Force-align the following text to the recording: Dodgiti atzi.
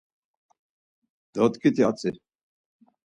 Dodgiti 1.39 1.85
atzi. 1.91 2.15